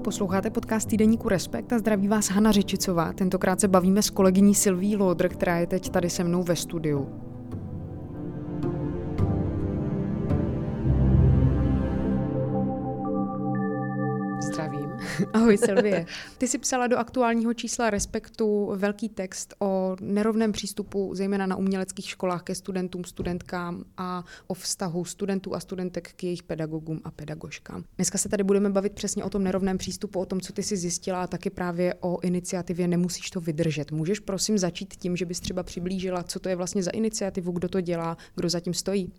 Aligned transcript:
Posloucháte 0.00 0.50
podcast 0.50 0.88
Týdeníku 0.88 1.28
Respekt 1.28 1.72
a 1.72 1.78
zdraví 1.78 2.08
vás 2.08 2.30
Hana 2.30 2.52
Řečicová. 2.52 3.12
Tentokrát 3.12 3.60
se 3.60 3.68
bavíme 3.68 4.02
s 4.02 4.10
kolegyní 4.10 4.54
Silví 4.54 4.96
Lodr, 4.96 5.28
která 5.28 5.58
je 5.58 5.66
teď 5.66 5.90
tady 5.90 6.10
se 6.10 6.24
mnou 6.24 6.42
ve 6.42 6.56
studiu. 6.56 7.29
Ahoj 15.32 15.58
Silvie. 15.58 16.06
Ty 16.38 16.48
jsi 16.48 16.58
psala 16.58 16.86
do 16.86 16.98
aktuálního 16.98 17.54
čísla 17.54 17.90
Respektu 17.90 18.72
velký 18.76 19.08
text 19.08 19.54
o 19.58 19.96
nerovném 20.00 20.52
přístupu, 20.52 21.14
zejména 21.14 21.46
na 21.46 21.56
uměleckých 21.56 22.10
školách 22.10 22.42
ke 22.42 22.54
studentům, 22.54 23.04
studentkám 23.04 23.84
a 23.96 24.24
o 24.46 24.54
vztahu 24.54 25.04
studentů 25.04 25.54
a 25.54 25.60
studentek 25.60 26.12
k 26.16 26.24
jejich 26.24 26.42
pedagogům 26.42 27.00
a 27.04 27.10
pedagožkám. 27.10 27.84
Dneska 27.96 28.18
se 28.18 28.28
tady 28.28 28.44
budeme 28.44 28.70
bavit 28.70 28.92
přesně 28.92 29.24
o 29.24 29.30
tom 29.30 29.44
nerovném 29.44 29.78
přístupu, 29.78 30.20
o 30.20 30.26
tom, 30.26 30.40
co 30.40 30.52
ty 30.52 30.62
jsi 30.62 30.76
zjistila 30.76 31.22
a 31.22 31.26
taky 31.26 31.50
právě 31.50 31.94
o 32.00 32.20
iniciativě 32.20 32.88
Nemusíš 32.88 33.30
to 33.30 33.40
vydržet. 33.40 33.92
Můžeš 33.92 34.20
prosím 34.20 34.58
začít 34.58 34.94
tím, 34.96 35.16
že 35.16 35.26
bys 35.26 35.40
třeba 35.40 35.62
přiblížila, 35.62 36.22
co 36.22 36.40
to 36.40 36.48
je 36.48 36.56
vlastně 36.56 36.82
za 36.82 36.90
iniciativu, 36.90 37.52
kdo 37.52 37.68
to 37.68 37.80
dělá, 37.80 38.16
kdo 38.34 38.48
zatím 38.48 38.74
stojí? 38.74 39.12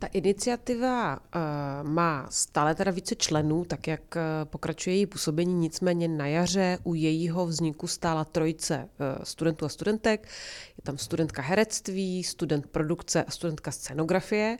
Ta 0.00 0.06
iniciativa 0.06 1.18
uh, 1.18 1.88
má 1.88 2.26
stále 2.30 2.74
teda 2.74 2.90
více 2.90 3.14
členů, 3.14 3.64
tak 3.64 3.86
jak 3.86 4.00
uh, 4.16 4.22
pokračuje 4.44 4.96
její 4.96 5.06
působení, 5.06 5.54
nicméně 5.54 6.08
na 6.08 6.26
jaře 6.26 6.78
u 6.84 6.94
jejího 6.94 7.46
vzniku 7.46 7.86
stála 7.86 8.24
trojice 8.24 8.78
uh, 8.78 9.24
studentů 9.24 9.64
a 9.64 9.68
studentek. 9.68 10.28
Je 10.76 10.82
tam 10.82 10.98
studentka 10.98 11.42
herectví, 11.42 12.24
student 12.24 12.66
produkce 12.66 13.24
a 13.24 13.30
studentka 13.30 13.70
scenografie. 13.70 14.58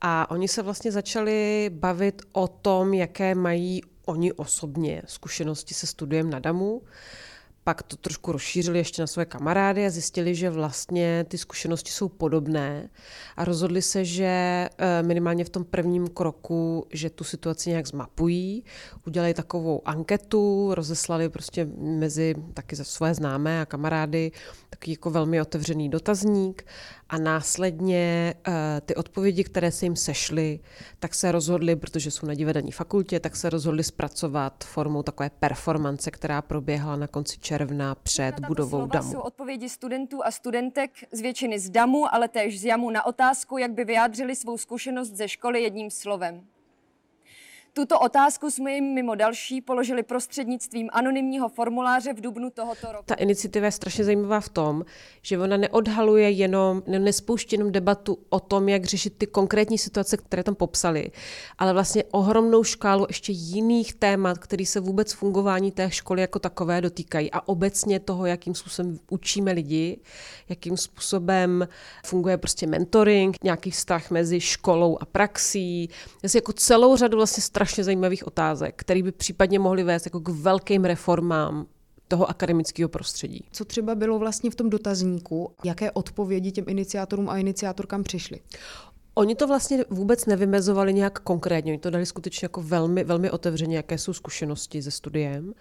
A 0.00 0.30
oni 0.30 0.48
se 0.48 0.62
vlastně 0.62 0.92
začali 0.92 1.70
bavit 1.74 2.22
o 2.32 2.48
tom, 2.48 2.94
jaké 2.94 3.34
mají 3.34 3.82
oni 4.04 4.32
osobně 4.32 5.02
zkušenosti 5.06 5.74
se 5.74 5.86
studiem 5.86 6.30
na 6.30 6.38
DAMu. 6.38 6.82
Pak 7.64 7.82
to 7.82 7.96
trošku 7.96 8.32
rozšířili 8.32 8.78
ještě 8.78 9.02
na 9.02 9.06
své 9.06 9.24
kamarády 9.24 9.86
a 9.86 9.90
zjistili, 9.90 10.34
že 10.34 10.50
vlastně 10.50 11.24
ty 11.28 11.38
zkušenosti 11.38 11.90
jsou 11.90 12.08
podobné 12.08 12.90
a 13.36 13.44
rozhodli 13.44 13.82
se, 13.82 14.04
že 14.04 14.24
eh, 14.78 15.02
minimálně 15.02 15.44
v 15.44 15.48
tom 15.48 15.64
prvním 15.64 16.08
kroku, 16.08 16.86
že 16.92 17.10
tu 17.10 17.24
situaci 17.24 17.70
nějak 17.70 17.86
zmapují, 17.86 18.64
udělají 19.06 19.34
takovou 19.34 19.82
anketu, 19.84 20.74
rozeslali 20.74 21.28
prostě 21.28 21.68
mezi 21.78 22.34
taky 22.54 22.76
za 22.76 22.84
své 22.84 23.14
známé 23.14 23.60
a 23.60 23.66
kamarády 23.66 24.32
takový 24.70 24.92
jako 24.92 25.10
velmi 25.10 25.40
otevřený 25.40 25.88
dotazník 25.88 26.66
a 27.08 27.18
následně 27.18 28.34
uh, 28.48 28.54
ty 28.84 28.94
odpovědi, 28.94 29.44
které 29.44 29.72
se 29.72 29.86
jim 29.86 29.96
sešly, 29.96 30.60
tak 30.98 31.14
se 31.14 31.32
rozhodli, 31.32 31.76
protože 31.76 32.10
jsou 32.10 32.26
na 32.26 32.34
divadelní 32.34 32.72
fakultě, 32.72 33.20
tak 33.20 33.36
se 33.36 33.50
rozhodli 33.50 33.84
zpracovat 33.84 34.64
formou 34.64 35.02
takové 35.02 35.30
performance, 35.30 36.10
která 36.10 36.42
proběhla 36.42 36.96
na 36.96 37.06
konci 37.06 37.38
června 37.38 37.59
před 37.94 38.40
na 38.40 38.48
budovou 38.48 38.86
DAMu. 38.86 39.12
jsou 39.12 39.20
odpovědi 39.20 39.68
studentů 39.68 40.24
a 40.24 40.30
studentek 40.30 40.90
z 41.12 41.20
většiny 41.20 41.58
z 41.58 41.70
DAMu, 41.70 42.14
ale 42.14 42.28
též 42.28 42.60
z 42.60 42.64
JAMu 42.64 42.90
na 42.90 43.06
otázku, 43.06 43.58
jak 43.58 43.72
by 43.72 43.84
vyjádřili 43.84 44.36
svou 44.36 44.58
zkušenost 44.58 45.10
ze 45.10 45.28
školy 45.28 45.62
jedním 45.62 45.90
slovem. 45.90 46.46
Tuto 47.72 48.00
otázku 48.00 48.50
jsme 48.50 48.72
jim 48.72 48.94
mimo 48.94 49.14
další 49.14 49.60
položili 49.60 50.02
prostřednictvím 50.02 50.88
anonymního 50.92 51.48
formuláře 51.48 52.12
v 52.12 52.20
dubnu 52.20 52.50
tohoto 52.50 52.92
roku. 52.92 53.04
Ta 53.06 53.14
iniciativa 53.14 53.66
je 53.66 53.72
strašně 53.72 54.04
zajímavá 54.04 54.40
v 54.40 54.48
tom, 54.48 54.84
že 55.22 55.38
ona 55.38 55.56
neodhaluje 55.56 56.30
jenom, 56.30 56.82
nespouští 56.86 57.56
jenom 57.56 57.72
debatu 57.72 58.18
o 58.28 58.40
tom, 58.40 58.68
jak 58.68 58.84
řešit 58.84 59.14
ty 59.18 59.26
konkrétní 59.26 59.78
situace, 59.78 60.16
které 60.16 60.42
tam 60.42 60.54
popsali, 60.54 61.10
ale 61.58 61.72
vlastně 61.72 62.04
ohromnou 62.04 62.64
škálu 62.64 63.06
ještě 63.08 63.32
jiných 63.32 63.94
témat, 63.94 64.38
které 64.38 64.66
se 64.66 64.80
vůbec 64.80 65.12
fungování 65.12 65.72
té 65.72 65.90
školy 65.90 66.20
jako 66.20 66.38
takové 66.38 66.80
dotýkají 66.80 67.30
a 67.32 67.48
obecně 67.48 68.00
toho, 68.00 68.26
jakým 68.26 68.54
způsobem 68.54 68.98
učíme 69.10 69.52
lidi, 69.52 70.00
jakým 70.48 70.76
způsobem 70.76 71.68
funguje 72.06 72.38
prostě 72.38 72.66
mentoring, 72.66 73.36
nějaký 73.44 73.70
vztah 73.70 74.10
mezi 74.10 74.40
školou 74.40 74.98
a 75.00 75.04
praxí, 75.04 75.90
jako 76.34 76.52
celou 76.52 76.96
řadu 76.96 77.16
vlastně 77.16 77.42
strašně 77.60 77.84
zajímavých 77.84 78.26
otázek, 78.26 78.74
které 78.76 79.02
by 79.02 79.12
případně 79.12 79.58
mohly 79.58 79.82
vést 79.82 80.06
jako 80.06 80.20
k 80.20 80.28
velkým 80.28 80.84
reformám 80.84 81.66
toho 82.08 82.30
akademického 82.30 82.88
prostředí. 82.88 83.44
Co 83.52 83.64
třeba 83.64 83.94
bylo 83.94 84.18
vlastně 84.18 84.50
v 84.50 84.54
tom 84.54 84.70
dotazníku? 84.70 85.52
Jaké 85.64 85.90
odpovědi 85.90 86.52
těm 86.52 86.64
iniciátorům 86.68 87.28
a 87.28 87.38
iniciátorkám 87.38 88.02
přišly? 88.02 88.40
Oni 89.14 89.34
to 89.34 89.46
vlastně 89.46 89.84
vůbec 89.90 90.26
nevymezovali 90.26 90.94
nějak 90.94 91.18
konkrétně, 91.18 91.72
oni 91.72 91.78
to 91.78 91.90
dali 91.90 92.06
skutečně 92.06 92.44
jako 92.44 92.62
velmi, 92.62 93.04
velmi 93.04 93.30
otevřeně, 93.30 93.76
jaké 93.76 93.98
jsou 93.98 94.12
zkušenosti 94.12 94.82
se 94.82 94.90
studiem. 94.90 95.52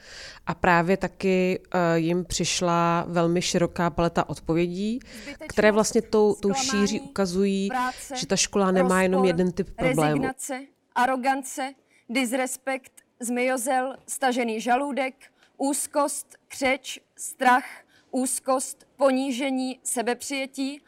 A 0.45 0.55
právě 0.55 0.97
taky 0.97 1.59
uh, 1.59 1.79
jim 1.95 2.25
přišla 2.25 3.05
velmi 3.07 3.41
široká 3.41 3.89
paleta 3.89 4.29
odpovědí, 4.29 4.99
které 5.47 5.71
vlastně 5.71 6.01
tou, 6.01 6.35
tou 6.35 6.53
šíří 6.53 7.01
ukazují, 7.01 7.67
práce, 7.67 8.15
že 8.17 8.27
ta 8.27 8.35
škola 8.35 8.71
nemá 8.71 9.01
jenom 9.01 9.25
jeden 9.25 9.51
typ 9.51 9.69
problémů. 9.69 10.01
Rezignace, 10.03 10.59
arogance, 10.95 11.73
disrespekt, 12.09 12.91
zmiozel, 13.19 13.95
stažený 14.07 14.61
žaludek, 14.61 15.15
úzkost, 15.57 16.35
křeč, 16.47 16.99
strach, 17.15 17.65
úzkost, 18.11 18.87
ponížení, 18.97 19.79
sebepřijetí, 19.83 20.81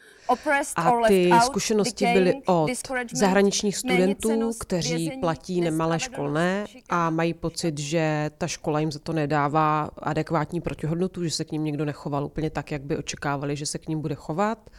a 0.76 1.08
ty 1.08 1.32
zkušenosti 1.46 2.06
byly 2.14 2.42
od 2.46 2.70
zahraničních 3.14 3.78
studentů, 3.78 4.52
kteří 4.60 5.12
platí 5.20 5.62
nemalé 5.62 6.00
školné 6.00 6.66
a 6.90 7.10
mají 7.10 7.34
pocit, 7.34 7.78
že 7.78 8.32
ta 8.38 8.48
škola 8.48 8.80
jim 8.80 8.92
za 8.92 9.00
to 9.00 9.14
nedává 9.14 9.90
adekvátní 9.98 10.62
protihodnotu, 10.62 11.24
že 11.24 11.32
se 11.32 11.46
k 11.46 11.52
ním 11.52 11.64
někdo 11.64 11.86
nechoval 11.86 12.26
úplně 12.26 12.50
tak, 12.50 12.72
jak 12.72 12.82
by 12.82 12.98
očekávali, 12.98 13.56
že 13.56 13.66
se 13.66 13.78
k 13.78 13.88
ním 13.88 14.02
bude 14.02 14.16
chovat, 14.16 14.70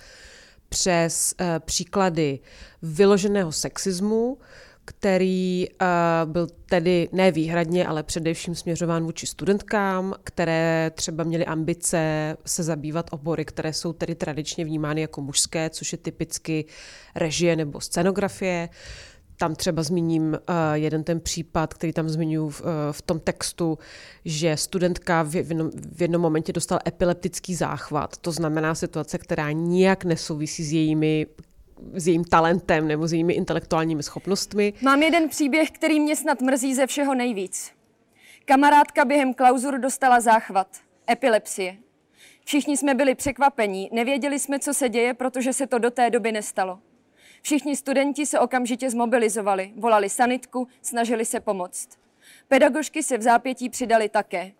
přes 0.68 1.34
uh, 1.40 1.46
příklady 1.58 2.38
vyloženého 2.82 3.52
sexismu, 3.52 4.38
který 4.84 5.66
uh, 5.68 6.32
byl 6.32 6.46
tedy 6.66 7.08
ne 7.12 7.32
výhradně, 7.32 7.86
ale 7.86 8.02
především 8.02 8.54
směřován 8.54 9.04
vůči 9.04 9.26
studentkám, 9.26 10.14
které 10.24 10.90
třeba 10.94 11.24
měly 11.24 11.46
ambice 11.46 12.36
se 12.46 12.62
zabývat 12.62 13.06
obory, 13.10 13.44
které 13.44 13.72
jsou 13.72 13.92
tedy 13.92 14.14
tradičně 14.14 14.64
vnímány 14.64 15.00
jako 15.00 15.20
mužské, 15.20 15.70
což 15.70 15.92
je 15.92 15.98
typicky 15.98 16.64
režie 17.14 17.56
nebo 17.56 17.80
scenografie. 17.80 18.68
Tam 19.36 19.54
třeba 19.54 19.82
zmíním 19.82 20.22
uh, 20.22 20.36
jeden 20.72 21.04
ten 21.04 21.20
případ, 21.20 21.74
který 21.74 21.92
tam 21.92 22.08
zmiňuji 22.08 22.50
v, 22.50 22.60
uh, 22.60 22.66
v 22.90 23.02
tom 23.02 23.20
textu, 23.20 23.78
že 24.24 24.56
studentka 24.56 25.22
v, 25.22 25.30
v, 25.30 25.34
jednom, 25.36 25.70
v 25.92 26.02
jednom 26.02 26.22
momentě 26.22 26.52
dostala 26.52 26.80
epileptický 26.86 27.54
záchvat. 27.54 28.16
To 28.16 28.32
znamená 28.32 28.74
situace, 28.74 29.18
která 29.18 29.50
nijak 29.52 30.04
nesouvisí 30.04 30.64
s 30.64 30.72
jejími 30.72 31.26
s 31.94 32.06
jejím 32.06 32.24
talentem 32.24 32.88
nebo 32.88 33.06
s 33.06 33.12
jejími 33.12 33.32
intelektuálními 33.32 34.02
schopnostmi. 34.02 34.72
Mám 34.82 35.02
jeden 35.02 35.28
příběh, 35.28 35.70
který 35.70 36.00
mě 36.00 36.16
snad 36.16 36.40
mrzí 36.40 36.74
ze 36.74 36.86
všeho 36.86 37.14
nejvíc. 37.14 37.72
Kamarádka 38.44 39.04
během 39.04 39.34
klauzur 39.34 39.78
dostala 39.78 40.20
záchvat, 40.20 40.68
epilepsie. 41.10 41.76
Všichni 42.44 42.76
jsme 42.76 42.94
byli 42.94 43.14
překvapení, 43.14 43.88
nevěděli 43.92 44.38
jsme, 44.38 44.58
co 44.58 44.74
se 44.74 44.88
děje, 44.88 45.14
protože 45.14 45.52
se 45.52 45.66
to 45.66 45.78
do 45.78 45.90
té 45.90 46.10
doby 46.10 46.32
nestalo. 46.32 46.78
Všichni 47.42 47.76
studenti 47.76 48.26
se 48.26 48.40
okamžitě 48.40 48.90
zmobilizovali, 48.90 49.72
volali 49.76 50.08
sanitku, 50.08 50.68
snažili 50.82 51.24
se 51.24 51.40
pomoct. 51.40 51.88
Pedagožky 52.48 53.02
se 53.02 53.18
v 53.18 53.22
zápětí 53.22 53.68
přidali 53.68 54.08
také. 54.08 54.52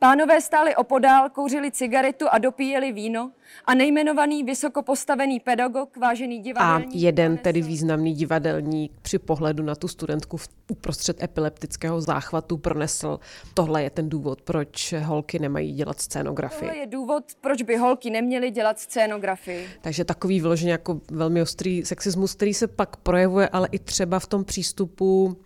Pánové 0.00 0.40
stáli 0.40 0.76
opodál, 0.76 1.30
kouřili 1.30 1.70
cigaretu 1.70 2.26
a 2.30 2.38
dopíjeli 2.38 2.92
víno 2.92 3.30
a 3.64 3.74
nejmenovaný 3.74 4.44
vysoko 4.44 4.82
postavený 4.82 5.40
pedagog, 5.40 5.96
vážený 5.96 6.38
divadelník... 6.38 6.94
A 6.94 6.98
jeden 6.98 7.38
tedy 7.38 7.62
významný 7.62 8.14
divadelník 8.14 8.92
při 9.02 9.18
pohledu 9.18 9.62
na 9.62 9.74
tu 9.74 9.88
studentku 9.88 10.36
v 10.36 10.48
uprostřed 10.70 11.22
epileptického 11.22 12.00
záchvatu 12.00 12.56
pronesl, 12.56 13.20
tohle 13.54 13.82
je 13.82 13.90
ten 13.90 14.08
důvod, 14.08 14.42
proč 14.42 14.94
holky 15.04 15.38
nemají 15.38 15.72
dělat 15.72 16.00
scénografii. 16.00 16.68
Tohle 16.68 16.76
je 16.76 16.86
důvod, 16.86 17.24
proč 17.40 17.62
by 17.62 17.76
holky 17.76 18.10
neměly 18.10 18.50
dělat 18.50 18.80
scénografii. 18.80 19.68
Takže 19.80 20.04
takový 20.04 20.40
vyloženě 20.40 20.72
jako 20.72 21.00
velmi 21.10 21.42
ostrý 21.42 21.84
sexismus, 21.84 22.34
který 22.34 22.54
se 22.54 22.66
pak 22.66 22.96
projevuje 22.96 23.48
ale 23.48 23.68
i 23.72 23.78
třeba 23.78 24.18
v 24.18 24.26
tom 24.26 24.44
přístupu 24.44 25.36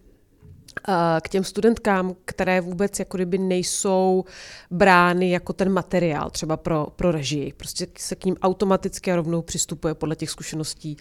k 1.20 1.28
těm 1.28 1.44
studentkám, 1.44 2.14
které 2.24 2.60
vůbec 2.60 2.98
jako 2.98 3.16
kdyby 3.16 3.38
nejsou 3.38 4.24
brány 4.70 5.30
jako 5.30 5.52
ten 5.52 5.72
materiál 5.72 6.30
třeba 6.30 6.56
pro, 6.56 6.86
pro 6.96 7.12
režii. 7.12 7.52
Prostě 7.56 7.86
se 7.98 8.16
k 8.16 8.24
ním 8.24 8.36
automaticky 8.42 9.12
a 9.12 9.16
rovnou 9.16 9.42
přistupuje 9.42 9.94
podle 9.94 10.16
těch 10.16 10.30
zkušeností 10.30 10.96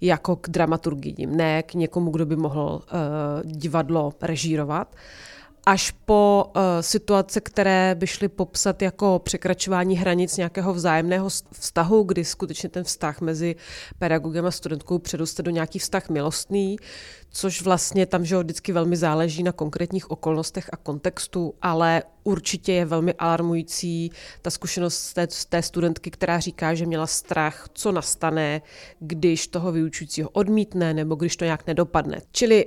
jako 0.00 0.36
k 0.36 0.48
dramaturgii, 0.48 1.26
ne 1.26 1.62
k 1.62 1.74
někomu, 1.74 2.10
kdo 2.10 2.26
by 2.26 2.36
mohl 2.36 2.82
uh, 2.82 3.50
divadlo 3.52 4.12
režírovat. 4.22 4.94
Až 5.66 5.90
po 5.90 6.44
uh, 6.46 6.62
situace, 6.80 7.40
které 7.40 7.94
by 7.94 8.06
šly 8.06 8.28
popsat 8.28 8.82
jako 8.82 9.18
překračování 9.24 9.96
hranic 9.96 10.36
nějakého 10.36 10.74
vzájemného 10.74 11.28
vztahu, 11.52 12.02
kdy 12.02 12.24
skutečně 12.24 12.68
ten 12.68 12.84
vztah 12.84 13.20
mezi 13.20 13.56
pedagogem 13.98 14.46
a 14.46 14.50
studentkou 14.50 14.98
předoste 14.98 15.42
do 15.42 15.50
nějaký 15.50 15.78
vztah 15.78 16.08
milostný, 16.08 16.76
což 17.30 17.62
vlastně 17.62 18.06
tam, 18.06 18.24
že 18.24 18.38
vždycky 18.38 18.72
velmi 18.72 18.96
záleží 18.96 19.42
na 19.42 19.52
konkrétních 19.52 20.10
okolnostech 20.10 20.70
a 20.72 20.76
kontextu, 20.76 21.54
ale 21.62 22.02
určitě 22.24 22.72
je 22.72 22.84
velmi 22.84 23.14
alarmující 23.14 24.10
ta 24.42 24.50
zkušenost 24.50 25.12
té, 25.12 25.26
té 25.48 25.62
studentky, 25.62 26.10
která 26.10 26.40
říká, 26.40 26.74
že 26.74 26.86
měla 26.86 27.06
strach, 27.06 27.68
co 27.72 27.92
nastane, 27.92 28.62
když 29.00 29.46
toho 29.46 29.72
vyučujícího 29.72 30.28
odmítne 30.30 30.94
nebo 30.94 31.14
když 31.14 31.36
to 31.36 31.44
nějak 31.44 31.66
nedopadne. 31.66 32.20
Čili 32.32 32.66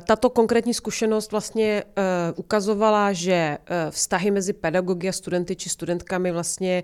tato 0.00 0.30
konkrétní 0.30 0.74
zkušenost 0.74 1.32
vlastně 1.32 1.84
uh, 1.84 2.02
ukazovala, 2.36 3.12
že 3.12 3.58
uh, 3.58 3.90
vztahy 3.90 4.30
mezi 4.30 4.52
pedagogy 4.52 5.08
a 5.08 5.12
studenty 5.12 5.56
či 5.56 5.68
studentkami 5.68 6.32
vlastně 6.32 6.82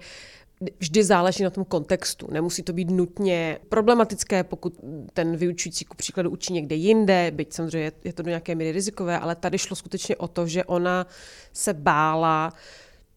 vždy 0.79 1.05
záleží 1.05 1.45
na 1.45 1.51
tom 1.51 1.65
kontextu. 1.65 2.29
Nemusí 2.31 2.63
to 2.63 2.73
být 2.73 2.91
nutně 2.91 3.59
problematické, 3.69 4.45
pokud 4.45 4.75
ten 5.13 5.37
vyučující 5.37 5.85
ku 5.85 5.97
příkladu 5.97 6.31
učí 6.31 6.53
někde 6.53 6.77
jinde, 6.77 7.31
byť 7.31 7.53
samozřejmě 7.53 7.93
je 8.05 8.13
to 8.13 8.23
do 8.23 8.29
nějaké 8.29 8.55
míry 8.55 8.73
rizikové, 8.73 9.19
ale 9.19 9.35
tady 9.35 9.59
šlo 9.59 9.77
skutečně 9.77 10.17
o 10.17 10.29
to, 10.29 10.47
že 10.47 10.65
ona 10.65 11.07
se 11.53 11.75
bála 11.75 12.53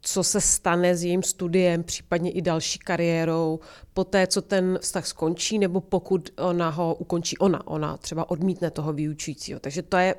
co 0.05 0.23
se 0.23 0.41
stane 0.41 0.95
s 0.95 1.03
jejím 1.03 1.23
studiem, 1.23 1.83
případně 1.83 2.31
i 2.31 2.41
další 2.41 2.79
kariérou, 2.79 3.59
po 3.93 4.03
té, 4.03 4.27
co 4.27 4.41
ten 4.41 4.79
vztah 4.81 5.07
skončí, 5.07 5.59
nebo 5.59 5.81
pokud 5.81 6.29
ona 6.37 6.69
ho 6.69 6.95
ukončí 6.95 7.37
ona, 7.37 7.67
ona 7.67 7.97
třeba 7.97 8.31
odmítne 8.31 8.71
toho 8.71 8.93
vyučujícího. 8.93 9.59
Takže 9.59 9.81
to 9.81 9.97
je 9.97 10.15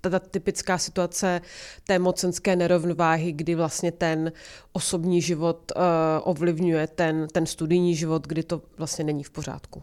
ta 0.00 0.18
typická 0.18 0.78
situace 0.78 1.40
té 1.86 1.98
mocenské 1.98 2.56
nerovnováhy, 2.56 3.32
kdy 3.32 3.54
vlastně 3.54 3.92
ten 3.92 4.32
osobní 4.72 5.22
život 5.22 5.72
uh, 5.76 5.82
ovlivňuje 6.22 6.86
ten, 6.86 7.26
ten 7.32 7.46
studijní 7.46 7.94
život, 7.96 8.26
kdy 8.26 8.42
to 8.42 8.62
vlastně 8.78 9.04
není 9.04 9.24
v 9.24 9.30
pořádku. 9.30 9.82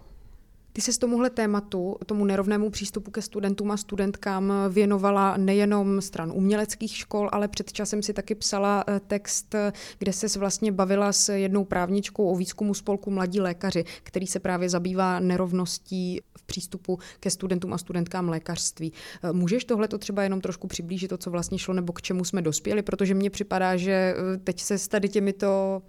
Ty 0.76 0.82
se 0.82 0.94
s 0.94 0.98
tomuhle 0.98 1.30
tématu, 1.30 1.98
tomu 2.06 2.26
nerovnému 2.26 2.70
přístupu 2.70 3.12
ke 3.12 3.22
studentům 3.22 3.72
a 3.72 3.78
studentkám 3.78 4.54
věnovala 4.70 5.38
nejenom 5.38 6.02
stran 6.02 6.32
uměleckých 6.36 6.98
škol, 6.98 7.30
ale 7.32 7.48
před 7.48 7.74
časem 7.74 8.04
si 8.04 8.14
taky 8.14 8.36
psala 8.36 8.84
eh, 8.88 9.00
text, 9.08 9.56
kde 10.00 10.14
se 10.14 10.40
vlastně 10.40 10.72
bavila 10.72 11.14
s 11.14 11.34
jednou 11.34 11.66
právničkou 11.66 12.32
o 12.32 12.36
výzkumu 12.36 12.74
spolku 12.74 13.12
Mladí 13.12 13.40
lékaři, 13.40 13.84
který 14.04 14.28
se 14.28 14.40
právě 14.40 14.70
zabývá 14.70 15.20
nerovností 15.20 16.22
v 16.38 16.44
přístupu 16.44 17.00
ke 17.20 17.30
studentům 17.30 17.74
a 17.74 17.78
studentkám 17.78 18.30
lékařství. 18.30 18.94
Eh, 19.24 19.34
můžeš 19.34 19.66
tohle 19.66 19.88
to 19.88 19.98
třeba 19.98 20.24
jenom 20.24 20.42
trošku 20.42 20.68
přiblížit, 20.68 21.10
to, 21.10 21.18
co 21.18 21.32
vlastně 21.32 21.60
šlo, 21.60 21.74
nebo 21.74 21.94
k 21.94 22.02
čemu 22.02 22.26
jsme 22.26 22.42
dospěli, 22.42 22.82
protože 22.82 23.14
mně 23.14 23.30
připadá, 23.30 23.78
že 23.78 23.92
eh, 23.92 24.38
teď 24.38 24.62
se 24.62 24.78
s 24.78 24.88
tady 24.88 25.10
těmito 25.10 25.82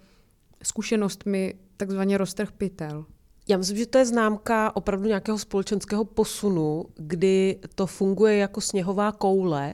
zkušenostmi 0.63 1.53
takzvaně 1.77 2.17
roztrh 2.17 2.51
pytel. 2.51 3.05
Já 3.47 3.57
myslím, 3.57 3.77
že 3.77 3.85
to 3.85 3.97
je 3.97 4.05
známka 4.05 4.75
opravdu 4.75 5.07
nějakého 5.07 5.37
společenského 5.37 6.05
posunu, 6.05 6.85
kdy 6.95 7.59
to 7.75 7.87
funguje 7.87 8.37
jako 8.37 8.61
sněhová 8.61 9.11
koule, 9.11 9.73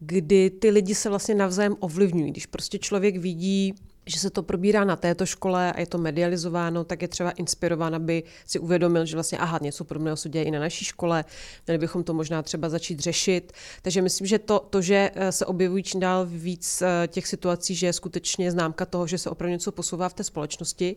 kdy 0.00 0.50
ty 0.50 0.70
lidi 0.70 0.94
se 0.94 1.08
vlastně 1.08 1.34
navzájem 1.34 1.76
ovlivňují. 1.80 2.30
Když 2.30 2.46
prostě 2.46 2.78
člověk 2.78 3.16
vidí 3.16 3.74
že 4.08 4.18
se 4.18 4.30
to 4.30 4.42
probírá 4.42 4.84
na 4.84 4.96
této 4.96 5.26
škole 5.26 5.72
a 5.72 5.80
je 5.80 5.86
to 5.86 5.98
medializováno, 5.98 6.84
tak 6.84 7.02
je 7.02 7.08
třeba 7.08 7.30
inspirován, 7.30 7.94
aby 7.94 8.22
si 8.46 8.58
uvědomil, 8.58 9.06
že 9.06 9.16
vlastně 9.16 9.38
aha, 9.38 9.58
něco 9.62 9.84
podobného 9.84 10.16
se 10.16 10.28
děje 10.28 10.44
i 10.44 10.50
na 10.50 10.60
naší 10.60 10.84
škole, 10.84 11.24
měli 11.66 11.78
bychom 11.78 12.04
to 12.04 12.14
možná 12.14 12.42
třeba 12.42 12.68
začít 12.68 13.00
řešit. 13.00 13.52
Takže 13.82 14.02
myslím, 14.02 14.26
že 14.26 14.38
to, 14.38 14.66
to 14.70 14.82
že 14.82 15.10
eh, 15.14 15.32
se 15.32 15.46
objevují 15.46 15.82
čím 15.82 16.00
dál 16.00 16.26
víc 16.26 16.82
eh, 16.82 17.08
těch 17.08 17.26
situací, 17.26 17.74
že 17.74 17.86
je 17.86 17.92
skutečně 17.92 18.50
známka 18.50 18.86
toho, 18.86 19.06
že 19.06 19.18
se 19.18 19.30
opravdu 19.30 19.52
něco 19.52 19.72
posouvá 19.72 20.08
v 20.08 20.14
té 20.14 20.24
společnosti. 20.24 20.96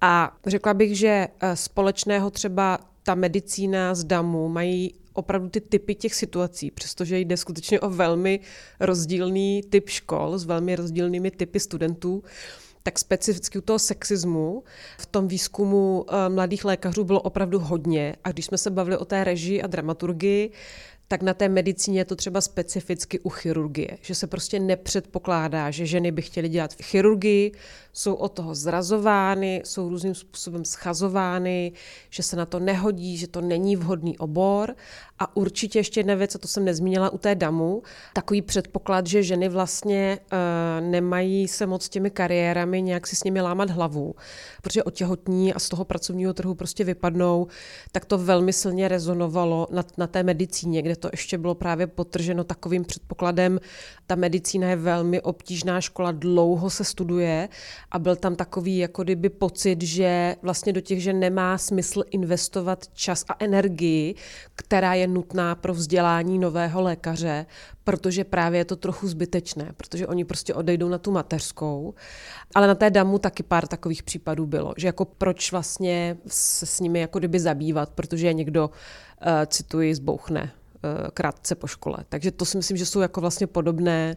A 0.00 0.36
řekla 0.46 0.74
bych, 0.74 0.98
že 0.98 1.28
eh, 1.40 1.56
společného 1.56 2.30
třeba 2.30 2.78
ta 3.04 3.14
medicína 3.14 3.94
z 3.94 4.04
DAMu 4.04 4.48
mají 4.48 4.94
opravdu 5.12 5.48
ty 5.48 5.60
typy 5.60 5.94
těch 5.94 6.14
situací, 6.14 6.70
přestože 6.70 7.18
jde 7.18 7.36
skutečně 7.36 7.80
o 7.80 7.90
velmi 7.90 8.40
rozdílný 8.80 9.62
typ 9.70 9.88
škol 9.88 10.38
s 10.38 10.44
velmi 10.44 10.76
rozdílnými 10.76 11.30
typy 11.30 11.60
studentů, 11.60 12.22
tak 12.82 12.98
specificky 12.98 13.58
u 13.58 13.60
toho 13.60 13.78
sexismu 13.78 14.62
v 14.98 15.06
tom 15.06 15.28
výzkumu 15.28 16.04
eh, 16.08 16.28
mladých 16.28 16.64
lékařů 16.64 17.04
bylo 17.04 17.20
opravdu 17.20 17.58
hodně. 17.58 18.16
A 18.24 18.32
když 18.32 18.46
jsme 18.46 18.58
se 18.58 18.70
bavili 18.70 18.96
o 18.96 19.04
té 19.04 19.24
režii 19.24 19.62
a 19.62 19.66
dramaturgii, 19.66 20.50
tak 21.08 21.22
na 21.22 21.34
té 21.34 21.48
medicíně 21.48 22.00
je 22.00 22.04
to 22.04 22.16
třeba 22.16 22.40
specificky 22.40 23.20
u 23.20 23.28
chirurgie, 23.28 23.98
že 24.02 24.14
se 24.14 24.26
prostě 24.26 24.60
nepředpokládá, 24.60 25.70
že 25.70 25.86
ženy 25.86 26.12
by 26.12 26.22
chtěly 26.22 26.48
dělat 26.48 26.74
v 26.74 26.82
chirurgii, 26.82 27.52
jsou 27.92 28.14
od 28.14 28.28
toho 28.28 28.54
zrazovány, 28.54 29.62
jsou 29.64 29.88
různým 29.88 30.14
způsobem 30.14 30.64
schazovány, 30.64 31.72
že 32.10 32.22
se 32.22 32.36
na 32.36 32.46
to 32.46 32.58
nehodí, 32.58 33.16
že 33.16 33.28
to 33.28 33.40
není 33.40 33.76
vhodný 33.76 34.18
obor. 34.18 34.74
A 35.18 35.36
určitě 35.36 35.78
ještě 35.78 36.00
jedna 36.00 36.14
věc, 36.14 36.34
a 36.34 36.38
to 36.38 36.48
jsem 36.48 36.64
nezmínila 36.64 37.10
u 37.10 37.18
té 37.18 37.34
damu, 37.34 37.82
takový 38.12 38.42
předpoklad, 38.42 39.06
že 39.06 39.22
ženy 39.22 39.48
vlastně 39.48 40.18
uh, 40.32 40.90
nemají 40.90 41.48
se 41.48 41.66
moc 41.66 41.88
těmi 41.88 42.10
kariérami 42.10 42.82
nějak 42.82 43.06
si 43.06 43.16
s 43.16 43.24
nimi 43.24 43.40
lámat 43.40 43.70
hlavu, 43.70 44.14
protože 44.62 44.82
otěhotní 44.82 45.54
a 45.54 45.58
z 45.58 45.68
toho 45.68 45.84
pracovního 45.84 46.34
trhu 46.34 46.54
prostě 46.54 46.84
vypadnou, 46.84 47.46
tak 47.92 48.04
to 48.04 48.18
velmi 48.18 48.52
silně 48.52 48.88
rezonovalo 48.88 49.66
na, 49.70 49.84
na 49.98 50.06
té 50.06 50.22
medicíně, 50.22 50.82
kde 50.82 50.93
to 50.96 51.08
ještě 51.12 51.38
bylo 51.38 51.54
právě 51.54 51.86
potrženo 51.86 52.44
takovým 52.44 52.84
předpokladem, 52.84 53.60
ta 54.06 54.14
medicína 54.14 54.68
je 54.68 54.76
velmi 54.76 55.20
obtížná 55.20 55.80
škola, 55.80 56.12
dlouho 56.12 56.70
se 56.70 56.84
studuje 56.84 57.48
a 57.90 57.98
byl 57.98 58.16
tam 58.16 58.36
takový 58.36 58.78
jako 58.78 59.02
kdyby 59.02 59.28
pocit, 59.28 59.82
že 59.82 60.36
vlastně 60.42 60.72
do 60.72 60.80
těch, 60.80 61.02
že 61.02 61.12
nemá 61.12 61.58
smysl 61.58 62.04
investovat 62.10 62.86
čas 62.92 63.24
a 63.28 63.36
energii, 63.38 64.14
která 64.54 64.94
je 64.94 65.06
nutná 65.06 65.54
pro 65.54 65.74
vzdělání 65.74 66.38
nového 66.38 66.82
lékaře, 66.82 67.46
protože 67.84 68.24
právě 68.24 68.60
je 68.60 68.64
to 68.64 68.76
trochu 68.76 69.08
zbytečné, 69.08 69.72
protože 69.76 70.06
oni 70.06 70.24
prostě 70.24 70.54
odejdou 70.54 70.88
na 70.88 70.98
tu 70.98 71.10
mateřskou. 71.12 71.94
Ale 72.54 72.66
na 72.66 72.74
té 72.74 72.90
damu 72.90 73.18
taky 73.18 73.42
pár 73.42 73.66
takových 73.66 74.02
případů 74.02 74.46
bylo, 74.46 74.74
že 74.76 74.86
jako 74.86 75.04
proč 75.04 75.52
vlastně 75.52 76.16
se 76.26 76.66
s 76.66 76.80
nimi 76.80 77.00
jako 77.00 77.18
kdyby 77.18 77.40
zabývat, 77.40 77.90
protože 77.90 78.26
je 78.26 78.34
někdo, 78.34 78.68
uh, 78.68 79.26
cituji, 79.46 79.94
zbouchne 79.94 80.52
krátce 81.14 81.54
po 81.54 81.66
škole. 81.66 81.96
Takže 82.08 82.30
to 82.30 82.44
si 82.44 82.56
myslím, 82.56 82.76
že 82.76 82.86
jsou 82.86 83.00
jako 83.00 83.20
vlastně 83.20 83.46
podobné, 83.46 84.16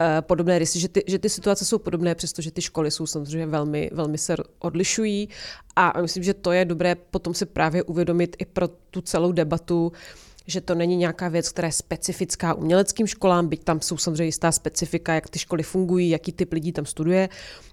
eh, 0.00 0.22
podobné 0.22 0.58
rysy, 0.58 0.80
že 0.80 0.88
ty, 0.88 1.04
že 1.06 1.18
ty 1.18 1.28
situace 1.28 1.64
jsou 1.64 1.78
podobné, 1.78 2.14
přestože 2.14 2.50
ty 2.50 2.62
školy 2.62 2.90
jsou 2.90 3.06
samozřejmě 3.06 3.46
velmi, 3.46 3.90
velmi 3.92 4.18
se 4.18 4.36
odlišují 4.58 5.28
a 5.76 6.00
myslím, 6.00 6.22
že 6.22 6.34
to 6.34 6.52
je 6.52 6.64
dobré 6.64 6.94
potom 6.94 7.34
si 7.34 7.46
právě 7.46 7.82
uvědomit 7.82 8.36
i 8.38 8.44
pro 8.44 8.68
tu 8.68 9.00
celou 9.00 9.32
debatu, 9.32 9.92
že 10.46 10.60
to 10.60 10.74
není 10.74 10.96
nějaká 10.96 11.28
věc, 11.28 11.48
která 11.48 11.68
je 11.68 11.72
specifická 11.72 12.54
uměleckým 12.54 13.06
školám, 13.06 13.48
byť 13.48 13.64
tam 13.64 13.80
jsou 13.80 13.96
samozřejmě 13.96 14.24
jistá 14.24 14.52
specifika, 14.52 15.14
jak 15.14 15.30
ty 15.30 15.38
školy 15.38 15.62
fungují, 15.62 16.10
jaký 16.10 16.32
typ 16.32 16.52
lidí 16.52 16.72
tam 16.72 16.86
studuje. 16.86 17.28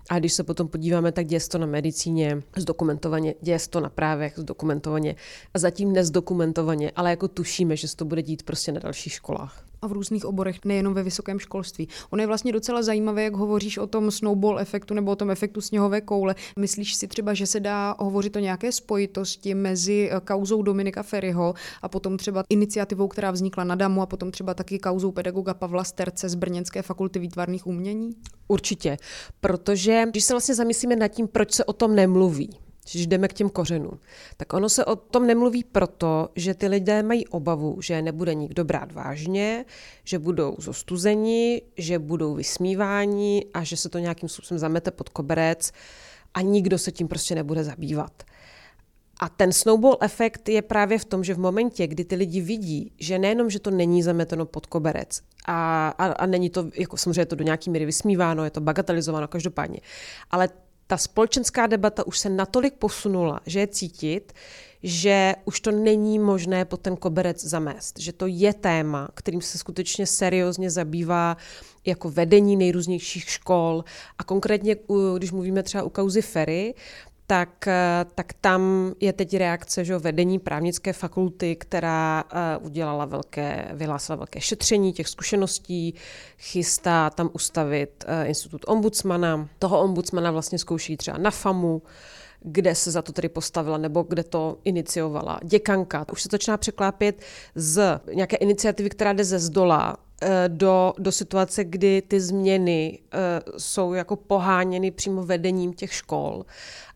A 0.10 0.20
když 0.20 0.34
se 0.34 0.44
potom 0.44 0.68
podíváme, 0.68 1.12
tak 1.12 1.28
děje 1.28 1.40
se 1.40 1.50
to 1.50 1.58
na 1.58 1.66
medicíně 1.66 2.44
zdokumentovaně, 2.58 3.36
děje 3.42 3.60
se 3.60 3.70
to 3.70 3.80
na 3.80 3.90
právech 3.90 4.34
zdokumentovaně 4.36 5.16
a 5.54 5.60
zatím 5.60 5.94
nezdokumentovaně, 5.94 6.92
ale 6.96 7.10
jako 7.10 7.28
tušíme, 7.28 7.76
že 7.76 7.88
se 7.88 7.96
to 7.96 8.06
bude 8.06 8.22
dít 8.22 8.44
prostě 8.44 8.72
na 8.72 8.80
dalších 8.80 9.14
školách 9.14 9.70
a 9.82 9.88
v 9.88 9.92
různých 9.92 10.26
oborech, 10.26 10.66
nejenom 10.66 10.94
ve 10.94 11.04
vysokém 11.04 11.40
školství. 11.40 11.88
Ono 12.10 12.24
je 12.24 12.28
vlastně 12.28 12.52
docela 12.52 12.82
zajímavé, 12.82 13.24
jak 13.24 13.34
hovoříš 13.34 13.78
o 13.78 13.88
tom 13.88 14.12
snowball 14.12 14.60
efektu 14.60 14.94
nebo 14.94 15.12
o 15.12 15.16
tom 15.16 15.32
efektu 15.32 15.62
sněhové 15.62 16.02
koule. 16.02 16.36
Myslíš 16.60 16.94
si 16.94 17.08
třeba, 17.08 17.34
že 17.34 17.48
se 17.48 17.60
dá 17.60 17.96
hovořit 18.00 18.36
o 18.36 18.40
nějaké 18.40 18.72
spojitosti 18.72 19.56
mezi 19.56 20.10
eh, 20.12 20.20
kauzou 20.24 20.62
Dominika 20.62 21.04
Ferryho 21.04 21.54
a 21.82 21.90
potom 21.90 22.18
třeba 22.18 22.44
iniciativou, 22.50 23.08
která 23.08 23.32
vznikla 23.32 23.64
na 23.64 23.76
Damu 23.76 24.02
a 24.02 24.06
potom 24.06 24.32
třeba 24.32 24.54
taky 24.54 24.80
kauzou 24.80 25.12
pedagoga 25.12 25.54
Pavla 25.54 25.84
Sterce 25.84 26.30
z 26.30 26.36
Brněnské 26.36 26.82
fakulty 26.82 27.20
výtvarných 27.20 27.68
umění? 27.68 28.16
Určitě, 28.48 28.98
protože 29.42 29.99
když 30.06 30.24
se 30.24 30.34
vlastně 30.34 30.56
zamyslíme 30.56 30.96
nad 30.96 31.08
tím, 31.08 31.28
proč 31.28 31.52
se 31.52 31.66
o 31.66 31.74
tom 31.74 31.96
nemluví, 31.96 32.60
když 32.92 33.08
jdeme 33.08 33.28
k 33.28 33.34
těm 33.34 33.50
kořenům, 33.50 34.00
tak 34.38 34.54
ono 34.54 34.70
se 34.70 34.86
o 34.86 34.96
tom 34.96 35.28
nemluví 35.28 35.64
proto, 35.64 36.30
že 36.36 36.54
ty 36.54 36.68
lidé 36.68 37.04
mají 37.04 37.28
obavu, 37.28 37.82
že 37.82 38.02
nebude 38.02 38.34
nikdo 38.34 38.66
brát 38.66 38.92
vážně, 38.92 39.66
že 40.04 40.20
budou 40.20 40.56
zostuzeni, 40.60 41.62
že 41.78 42.00
budou 42.00 42.34
vysmíváni 42.34 43.46
a 43.54 43.64
že 43.64 43.78
se 43.78 43.90
to 43.90 44.00
nějakým 44.00 44.30
způsobem 44.30 44.60
zamete 44.60 44.92
pod 44.92 45.10
koberec 45.10 45.72
a 46.34 46.42
nikdo 46.42 46.78
se 46.78 46.92
tím 46.92 47.08
prostě 47.08 47.36
nebude 47.36 47.64
zabývat. 47.64 48.24
A 49.20 49.30
ten 49.30 49.54
snowball 49.54 49.98
efekt 50.02 50.50
je 50.50 50.62
právě 50.62 51.00
v 51.00 51.06
tom, 51.06 51.24
že 51.24 51.34
v 51.34 51.40
momentě, 51.40 51.88
kdy 51.88 52.06
ty 52.06 52.16
lidi 52.16 52.42
vidí, 52.42 52.92
že 53.00 53.20
nejenom, 53.20 53.50
že 53.50 53.60
to 53.60 53.72
není 53.72 54.04
zameteno 54.04 54.46
pod 54.46 54.66
koberec 54.66 55.22
a, 55.46 55.90
a, 55.98 56.06
a 56.06 56.26
není 56.26 56.50
to, 56.50 56.70
jako 56.76 56.98
samozřejmě 56.98 57.22
je 57.22 57.26
to 57.26 57.36
do 57.36 57.44
nějaký 57.44 57.70
míry 57.70 57.86
vysmíváno, 57.86 58.44
je 58.44 58.50
to 58.50 58.62
bagatelizováno 58.62 59.28
každopádně, 59.28 59.80
ale 60.32 60.50
ta 60.88 60.98
společenská 60.98 61.68
debata 61.68 62.08
už 62.08 62.20
se 62.20 62.30
natolik 62.30 62.74
posunula, 62.74 63.40
že 63.46 63.60
je 63.60 63.68
cítit, 63.68 64.34
že 64.84 65.36
už 65.46 65.60
to 65.60 65.72
není 65.72 66.20
možné 66.20 66.66
pod 66.66 66.82
ten 66.82 66.98
koberec 66.98 67.46
zamést, 67.46 68.00
že 68.00 68.14
to 68.14 68.28
je 68.28 68.54
téma, 68.54 69.10
kterým 69.14 69.42
se 69.42 69.58
skutečně 69.58 70.06
seriózně 70.06 70.70
zabývá 70.70 71.38
jako 71.86 72.10
vedení 72.10 72.58
nejrůznějších 72.58 73.30
škol 73.30 73.84
a 74.18 74.24
konkrétně, 74.24 74.76
když 75.18 75.32
mluvíme 75.32 75.64
třeba 75.64 75.84
u 75.84 75.90
kauzy 75.90 76.22
Ferry, 76.22 76.74
tak, 77.30 77.68
eh, 77.68 78.06
tak 78.16 78.34
tam 78.42 78.94
je 79.00 79.14
teď 79.14 79.38
reakce, 79.38 79.86
že 79.86 79.98
vedení 79.98 80.40
právnické 80.40 80.94
fakulty, 80.94 81.56
která 81.56 82.24
uh, 82.24 82.66
udělala 82.66 83.06
velké, 83.06 83.72
vyhlásila 83.74 84.16
velké 84.16 84.42
šetření 84.42 84.94
těch 84.94 85.08
zkušeností, 85.08 85.94
chystá 86.38 87.10
tam 87.10 87.30
ustavit 87.34 88.06
uh, 88.08 88.30
institut 88.30 88.62
ombudsmana. 88.68 89.50
Toho 89.60 89.82
ombudsmana 89.82 90.32
vlastně 90.32 90.60
zkouší 90.60 90.98
třeba 90.98 91.18
na 91.18 91.32
FAMu, 91.32 91.82
kde 92.42 92.76
se 92.76 92.92
za 92.92 93.02
to 93.02 93.12
tedy 93.12 93.30
postavila 93.30 93.78
nebo 93.78 94.04
kde 94.04 94.24
to 94.24 94.58
iniciovala. 94.64 95.40
Děkanka. 95.44 96.06
Už 96.12 96.22
se 96.22 96.30
začíná 96.32 96.58
překlápět 96.58 97.22
z 97.56 98.00
nějaké 98.14 98.36
iniciativy, 98.36 98.90
která 98.90 99.14
jde 99.14 99.24
ze 99.24 99.40
zdola 99.40 99.98
Eh, 99.98 100.09
do, 100.48 100.94
do 100.98 101.12
situace, 101.12 101.64
kdy 101.64 102.02
ty 102.02 102.22
změny 102.22 103.00
uh, 103.00 103.20
jsou 103.58 103.94
jako 103.94 104.16
poháněny 104.16 104.92
přímo 104.92 105.24
vedením 105.24 105.74
těch 105.74 105.94
škol. 105.94 106.46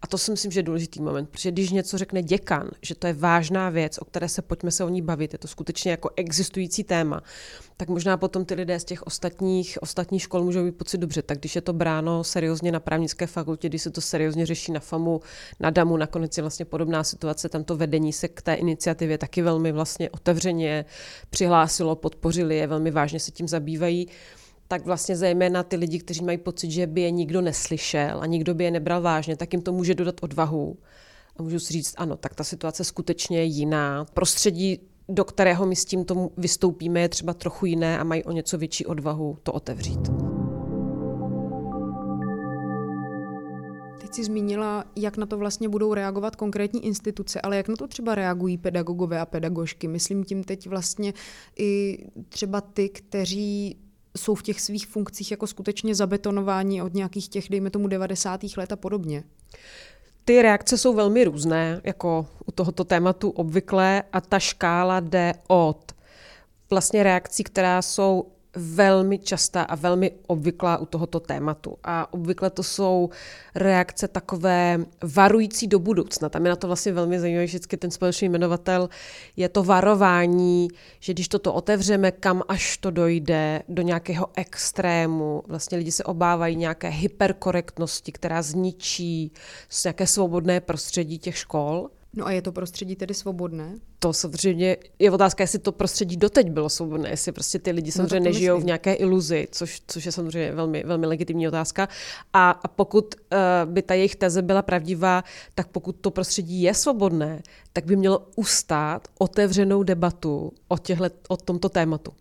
A 0.01 0.07
to 0.07 0.17
si 0.17 0.31
myslím, 0.31 0.51
že 0.51 0.59
je 0.59 0.63
důležitý 0.63 1.01
moment, 1.01 1.29
protože 1.29 1.51
když 1.51 1.71
něco 1.71 1.97
řekne 1.97 2.23
děkan, 2.23 2.69
že 2.81 2.95
to 2.95 3.07
je 3.07 3.13
vážná 3.13 3.69
věc, 3.69 3.97
o 3.97 4.05
které 4.05 4.29
se 4.29 4.41
pojďme 4.41 4.71
se 4.71 4.83
o 4.83 4.89
ní 4.89 5.01
bavit, 5.01 5.33
je 5.33 5.39
to 5.39 5.47
skutečně 5.47 5.91
jako 5.91 6.09
existující 6.15 6.83
téma, 6.83 7.21
tak 7.83 7.89
možná 7.89 8.17
potom 8.17 8.45
ty 8.45 8.53
lidé 8.53 8.79
z 8.79 8.83
těch 8.83 9.03
ostatních, 9.03 9.77
ostatních 9.81 10.21
škol 10.21 10.43
můžou 10.43 10.63
mít 10.63 10.71
pocit 10.71 10.97
dobře. 10.97 11.21
Tak 11.21 11.37
když 11.37 11.55
je 11.55 11.61
to 11.61 11.73
bráno 11.73 12.23
seriózně 12.23 12.71
na 12.71 12.79
právnické 12.79 13.27
fakultě, 13.27 13.69
když 13.69 13.81
se 13.81 13.91
to 13.91 14.01
seriózně 14.01 14.45
řeší 14.45 14.71
na 14.71 14.79
FAMu, 14.79 15.21
na 15.59 15.69
DAMu, 15.69 15.97
nakonec 15.97 16.37
je 16.37 16.43
vlastně 16.43 16.65
podobná 16.65 17.03
situace, 17.03 17.49
tam 17.49 17.63
to 17.63 17.77
vedení 17.77 18.13
se 18.13 18.27
k 18.27 18.41
té 18.41 18.53
iniciativě 18.53 19.17
taky 19.17 19.41
velmi 19.41 19.71
vlastně 19.71 20.09
otevřeně 20.09 20.85
přihlásilo, 21.29 21.95
podpořili 21.95 22.57
je, 22.57 22.67
velmi 22.67 22.91
vážně 22.91 23.19
se 23.19 23.31
tím 23.31 23.47
zabývají 23.47 24.07
tak 24.67 24.85
vlastně 24.85 25.15
zejména 25.15 25.63
ty 25.63 25.75
lidi, 25.75 25.99
kteří 25.99 26.23
mají 26.23 26.37
pocit, 26.37 26.71
že 26.71 26.87
by 26.87 27.01
je 27.01 27.11
nikdo 27.11 27.41
neslyšel 27.41 28.21
a 28.21 28.25
nikdo 28.25 28.53
by 28.53 28.63
je 28.63 28.71
nebral 28.71 29.01
vážně, 29.01 29.37
tak 29.37 29.53
jim 29.53 29.61
to 29.61 29.71
může 29.71 29.95
dodat 29.95 30.15
odvahu. 30.21 30.77
A 31.37 31.43
můžu 31.43 31.59
si 31.59 31.73
říct, 31.73 31.93
ano, 31.97 32.17
tak 32.17 32.35
ta 32.35 32.43
situace 32.43 32.83
skutečně 32.83 33.37
je 33.37 33.43
jiná. 33.43 34.05
Prostředí 34.13 34.79
do 35.09 35.25
kterého 35.25 35.65
my 35.65 35.75
s 35.75 35.85
tím 35.85 36.05
tomu 36.05 36.31
vystoupíme, 36.37 37.01
je 37.01 37.09
třeba 37.09 37.33
trochu 37.33 37.65
jiné 37.65 37.99
a 37.99 38.03
mají 38.03 38.23
o 38.23 38.31
něco 38.31 38.57
větší 38.57 38.85
odvahu 38.85 39.37
to 39.43 39.53
otevřít. 39.53 40.09
Teď 44.01 44.13
jsi 44.13 44.23
zmínila, 44.23 44.85
jak 44.95 45.17
na 45.17 45.25
to 45.25 45.37
vlastně 45.37 45.69
budou 45.69 45.93
reagovat 45.93 46.35
konkrétní 46.35 46.85
instituce, 46.85 47.41
ale 47.41 47.57
jak 47.57 47.67
na 47.67 47.75
to 47.75 47.87
třeba 47.87 48.15
reagují 48.15 48.57
pedagogové 48.57 49.19
a 49.19 49.25
pedagožky. 49.25 49.87
Myslím 49.87 50.23
tím 50.23 50.43
teď 50.43 50.67
vlastně 50.67 51.13
i 51.59 51.97
třeba 52.29 52.61
ty, 52.61 52.89
kteří 52.89 53.77
jsou 54.17 54.35
v 54.35 54.43
těch 54.43 54.61
svých 54.61 54.87
funkcích 54.87 55.31
jako 55.31 55.47
skutečně 55.47 55.95
zabetonováni 55.95 56.81
od 56.81 56.93
nějakých 56.93 57.29
těch, 57.29 57.49
dejme 57.49 57.69
tomu, 57.69 57.87
90. 57.87 58.41
let 58.57 58.71
a 58.71 58.75
podobně. 58.75 59.23
Ty 60.25 60.41
reakce 60.41 60.77
jsou 60.77 60.93
velmi 60.93 61.23
různé, 61.23 61.81
jako 61.83 62.27
u 62.45 62.51
tohoto 62.51 62.83
tématu 62.83 63.29
obvykle, 63.29 64.03
a 64.13 64.21
ta 64.21 64.39
škála 64.39 64.99
jde 64.99 65.33
od 65.47 65.91
vlastně 66.69 67.03
reakcí, 67.03 67.43
která 67.43 67.81
jsou 67.81 68.32
velmi 68.55 69.19
častá 69.19 69.63
a 69.63 69.75
velmi 69.75 70.11
obvyklá 70.27 70.77
u 70.77 70.85
tohoto 70.85 71.19
tématu. 71.19 71.77
A 71.83 72.13
obvykle 72.13 72.49
to 72.49 72.63
jsou 72.63 73.09
reakce 73.55 74.07
takové 74.07 74.79
varující 75.03 75.67
do 75.67 75.79
budoucna. 75.79 76.29
Tam 76.29 76.45
je 76.45 76.49
na 76.49 76.55
to 76.55 76.67
vlastně 76.67 76.91
velmi 76.91 77.19
zajímavý 77.19 77.45
vždycky 77.45 77.77
ten 77.77 77.91
společný 77.91 78.29
jmenovatel. 78.29 78.89
Je 79.35 79.49
to 79.49 79.63
varování, 79.63 80.67
že 80.99 81.13
když 81.13 81.27
toto 81.27 81.53
otevřeme, 81.53 82.11
kam 82.11 82.41
až 82.47 82.77
to 82.77 82.91
dojde, 82.91 83.63
do 83.69 83.81
nějakého 83.81 84.27
extrému. 84.35 85.43
Vlastně 85.47 85.77
lidi 85.77 85.91
se 85.91 86.03
obávají 86.03 86.55
nějaké 86.55 86.89
hyperkorektnosti, 86.89 88.11
která 88.11 88.41
zničí 88.41 89.31
nějaké 89.85 90.07
svobodné 90.07 90.59
prostředí 90.59 91.19
těch 91.19 91.37
škol. 91.37 91.89
No 92.15 92.27
a 92.27 92.31
je 92.31 92.41
to 92.41 92.51
prostředí 92.51 92.95
tedy 92.95 93.13
svobodné? 93.13 93.75
To 93.99 94.13
samozřejmě 94.13 94.77
je 94.99 95.11
otázka, 95.11 95.43
jestli 95.43 95.59
to 95.59 95.71
prostředí 95.71 96.17
doteď 96.17 96.49
bylo 96.49 96.69
svobodné, 96.69 97.09
jestli 97.09 97.31
prostě 97.31 97.59
ty 97.59 97.71
lidi 97.71 97.87
no, 97.87 97.91
samozřejmě 97.91 98.19
no, 98.19 98.23
nežijou 98.25 98.55
myslím. 98.55 98.63
v 98.63 98.65
nějaké 98.65 98.93
iluzi, 98.93 99.47
což, 99.51 99.81
což 99.87 100.05
je 100.05 100.11
samozřejmě 100.11 100.51
velmi, 100.51 100.83
velmi 100.83 101.07
legitimní 101.07 101.47
otázka. 101.47 101.89
A, 102.33 102.51
a 102.51 102.67
pokud 102.67 103.15
uh, 103.15 103.71
by 103.71 103.81
ta 103.81 103.93
jejich 103.93 104.15
teze 104.15 104.41
byla 104.41 104.61
pravdivá, 104.61 105.23
tak 105.55 105.67
pokud 105.67 105.95
to 106.01 106.11
prostředí 106.11 106.61
je 106.61 106.73
svobodné, 106.73 107.41
tak 107.73 107.85
by 107.85 107.95
mělo 107.95 108.27
ustát 108.35 109.07
otevřenou 109.19 109.83
debatu 109.83 110.51
o, 110.67 110.77
těhle, 110.77 111.11
o 111.27 111.37
tomto 111.37 111.69
tématu. 111.69 112.13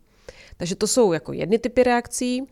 Takže 0.56 0.74
to 0.74 0.86
jsou 0.86 1.12
jako 1.12 1.32
jedny 1.32 1.58
typy 1.58 1.82
reakcí. 1.82 2.42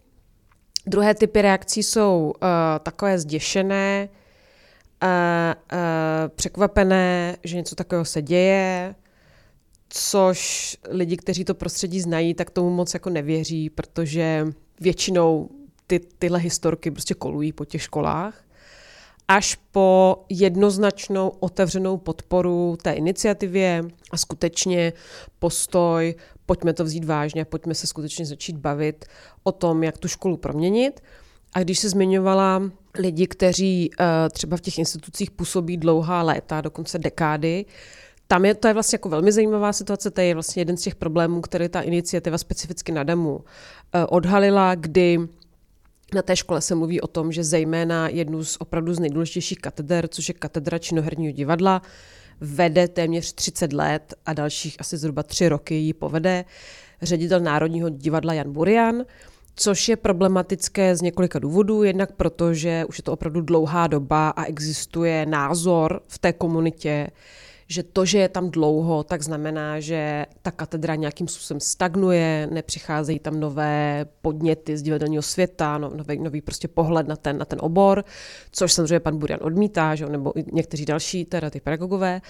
Druhé 0.87 1.15
typy 1.15 1.43
reakcí 1.43 1.83
jsou 1.83 2.33
uh, 2.35 2.49
takové 2.83 3.19
zděšené, 3.19 4.09
a, 5.01 5.07
a 5.07 5.55
překvapené, 6.29 7.37
že 7.45 7.57
něco 7.57 7.75
takového 7.75 8.05
se 8.05 8.23
děje, 8.23 8.95
což 9.89 10.77
lidi, 10.89 11.17
kteří 11.17 11.45
to 11.45 11.55
prostředí 11.55 12.01
znají, 12.01 12.35
tak 12.35 12.51
tomu 12.51 12.71
moc 12.71 12.95
jako 12.95 13.11
nevěří, 13.11 13.71
protože 13.71 14.47
většinou 14.81 15.49
ty, 15.87 16.01
tyhle 16.19 16.39
historky 16.39 16.91
prostě 16.91 17.15
kolují 17.15 17.53
po 17.53 17.65
těch 17.65 17.83
školách 17.83 18.45
až 19.31 19.59
po 19.73 20.17
jednoznačnou 20.29 21.29
otevřenou 21.29 21.97
podporu 21.97 22.79
té 22.83 22.93
iniciativě 22.93 23.85
a 24.11 24.17
skutečně 24.17 24.93
postoj, 25.39 26.15
pojďme 26.47 26.73
to 26.73 26.85
vzít 26.85 27.05
vážně, 27.05 27.45
pojďme 27.45 27.75
se 27.75 27.87
skutečně 27.87 28.27
začít 28.27 28.57
bavit 28.57 29.05
o 29.43 29.53
tom, 29.53 29.83
jak 29.83 29.99
tu 29.99 30.09
školu 30.09 30.37
proměnit. 30.37 31.03
A 31.53 31.61
když 31.61 31.79
se 31.79 31.89
zmiňovala 31.89 32.63
lidi, 32.99 33.27
kteří 33.27 33.91
uh, 33.91 34.07
třeba 34.31 34.57
v 34.57 34.61
těch 34.61 34.79
institucích 34.79 35.31
působí 35.31 35.77
dlouhá 35.77 36.23
léta, 36.23 36.61
dokonce 36.61 36.99
dekády, 36.99 37.65
tam 38.27 38.45
je 38.45 38.55
to 38.55 38.69
je 38.69 38.75
vlastně 38.75 38.97
jako 38.97 39.09
velmi 39.09 39.33
zajímavá 39.33 39.73
situace, 39.73 40.11
to 40.11 40.21
je 40.21 40.35
vlastně 40.35 40.61
jeden 40.61 40.77
z 40.77 40.83
těch 40.83 40.95
problémů, 40.95 41.41
který 41.41 41.69
ta 41.69 41.81
iniciativa 41.81 42.39
specificky 42.39 42.93
na 42.93 43.03
DEMu 43.03 43.37
uh, 43.37 43.43
odhalila, 44.09 44.75
kdy 44.75 45.19
na 46.15 46.23
té 46.23 46.37
škole 46.37 46.61
se 46.61 46.75
mluví 46.75 47.01
o 47.01 47.07
tom, 47.07 47.33
že 47.33 47.45
zejména 47.45 48.09
jednu 48.09 48.45
z 48.45 48.57
opravdu 48.61 48.95
z 48.95 48.99
nejdůležitějších 48.99 49.59
kateder, 49.59 50.09
což 50.09 50.29
je 50.29 50.35
katedra 50.35 50.79
činoherního 50.79 51.33
divadla, 51.33 51.83
vede 52.41 52.89
téměř 52.89 53.33
30 53.33 53.73
let 53.73 54.15
a 54.27 54.33
dalších 54.33 54.77
asi 54.79 54.97
zhruba 54.97 55.23
tři 55.23 55.49
roky 55.49 55.75
ji 55.75 55.93
povede 55.93 56.45
ředitel 57.03 57.41
Národního 57.41 57.89
divadla 57.89 58.35
Jan 58.35 58.53
Burian, 58.53 59.05
což 59.61 59.89
je 59.89 59.97
problematické 59.97 60.97
z 60.97 61.03
několika 61.03 61.39
důvodů. 61.39 61.83
Jednak 61.83 62.13
proto, 62.13 62.55
že 62.55 62.85
už 62.89 62.99
je 62.99 63.03
to 63.03 63.13
opravdu 63.13 63.41
dlouhá 63.41 63.87
doba 63.87 64.29
a 64.29 64.45
existuje 64.45 65.27
názor 65.27 66.03
v 66.09 66.19
té 66.19 66.33
komunitě, 66.33 67.11
že 67.69 67.83
to, 67.83 68.05
že 68.05 68.19
je 68.19 68.29
tam 68.29 68.51
dlouho, 68.51 69.05
tak 69.05 69.23
znamená, 69.23 69.81
že 69.81 70.27
ta 70.43 70.51
katedra 70.51 70.95
nějakým 70.95 71.29
způsobem 71.29 71.61
stagnuje, 71.61 72.49
nepřicházejí 72.53 73.19
tam 73.19 73.41
nové 73.41 74.07
podněty 74.23 74.77
z 74.77 74.83
divadelního 74.83 75.23
světa, 75.23 75.79
no, 75.79 75.91
nový, 75.95 76.19
nový 76.19 76.41
prostě 76.41 76.69
pohled 76.69 77.09
na 77.09 77.17
ten, 77.17 77.39
na 77.39 77.45
ten 77.45 77.59
obor, 77.63 78.05
což 78.51 78.73
samozřejmě 78.73 79.01
pan 79.01 79.19
Burian 79.19 79.41
odmítá, 79.43 79.95
že, 79.95 80.07
nebo 80.07 80.33
někteří 80.53 80.85
další, 80.85 81.25
teda 81.25 81.51
ty 81.51 81.61
pedagogové. 81.61 82.21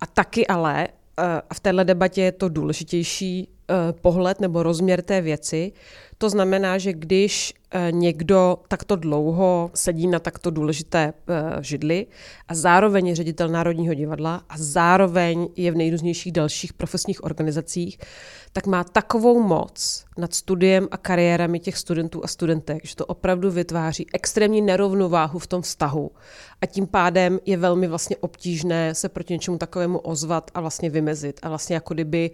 A 0.00 0.06
taky 0.06 0.46
ale, 0.46 0.88
eh, 1.18 1.42
a 1.50 1.54
v 1.54 1.60
téhle 1.60 1.84
debatě 1.84 2.22
je 2.22 2.32
to 2.32 2.48
důležitější 2.48 3.55
pohled 4.00 4.40
nebo 4.40 4.62
rozměr 4.62 5.02
té 5.02 5.20
věci, 5.20 5.72
to 6.18 6.30
znamená, 6.30 6.78
že 6.78 6.92
když 6.92 7.54
eh, 7.70 7.88
někdo 7.92 8.58
takto 8.68 8.96
dlouho 8.96 9.70
sedí 9.74 10.06
na 10.06 10.18
takto 10.18 10.50
důležité 10.50 11.12
eh, 11.28 11.62
židli 11.62 12.06
a 12.48 12.54
zároveň 12.54 13.06
je 13.06 13.14
ředitel 13.14 13.48
Národního 13.48 13.94
divadla 13.94 14.42
a 14.48 14.54
zároveň 14.56 15.48
je 15.56 15.72
v 15.72 15.76
nejrůznějších 15.76 16.32
dalších 16.32 16.72
profesních 16.72 17.24
organizacích, 17.24 17.98
tak 18.52 18.66
má 18.66 18.84
takovou 18.84 19.42
moc 19.42 20.04
nad 20.18 20.34
studiem 20.34 20.88
a 20.90 20.96
kariérami 20.96 21.60
těch 21.60 21.76
studentů 21.76 22.24
a 22.24 22.28
studentek, 22.28 22.86
že 22.86 22.96
to 22.96 23.06
opravdu 23.06 23.50
vytváří 23.50 24.06
extrémní 24.12 24.62
nerovnováhu 24.62 25.38
v 25.38 25.46
tom 25.46 25.62
vztahu. 25.62 26.10
A 26.60 26.66
tím 26.66 26.86
pádem 26.86 27.38
je 27.46 27.56
velmi 27.56 27.86
vlastně 27.86 28.16
obtížné 28.16 28.94
se 28.94 29.08
proti 29.08 29.32
něčemu 29.32 29.58
takovému 29.58 29.98
ozvat 29.98 30.50
a 30.54 30.60
vlastně 30.60 30.90
vymezit. 30.90 31.40
A 31.42 31.48
vlastně 31.48 31.74
jako 31.74 31.94
kdyby 31.94 32.30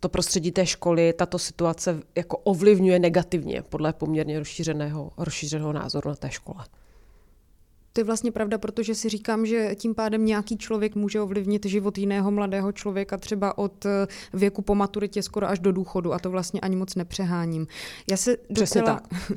to 0.00 0.08
prostředí 0.08 0.52
té 0.52 0.66
školy 0.66 1.12
tato 1.12 1.38
situace 1.38 2.02
jako 2.16 2.36
ovlivňuje 2.36 2.98
negativně 2.98 3.62
podle 3.62 3.92
poměrně 3.92 4.38
rozšířeného, 4.38 5.12
rozšířeného 5.16 5.72
názoru 5.72 6.08
na 6.08 6.16
té 6.16 6.30
škole. 6.30 6.64
To 7.92 8.00
je 8.00 8.04
vlastně 8.04 8.32
pravda, 8.32 8.58
protože 8.58 8.94
si 8.94 9.08
říkám, 9.08 9.46
že 9.46 9.74
tím 9.74 9.94
pádem 9.94 10.24
nějaký 10.24 10.58
člověk 10.58 10.94
může 10.94 11.20
ovlivnit 11.20 11.66
život 11.66 11.98
jiného 11.98 12.30
mladého 12.30 12.72
člověka 12.72 13.16
třeba 13.16 13.58
od 13.58 13.86
eh, 13.86 14.06
věku 14.32 14.62
po 14.62 14.74
maturitě 14.74 15.22
skoro 15.22 15.48
až 15.48 15.58
do 15.58 15.72
důchodu 15.72 16.12
a 16.12 16.18
to 16.18 16.30
vlastně 16.30 16.60
ani 16.60 16.76
moc 16.76 16.94
nepřeháním. 16.94 17.66
Já 18.10 18.16
se 18.16 18.36
Přesně 18.36 18.80
docela, 18.80 19.00
tak. 19.00 19.32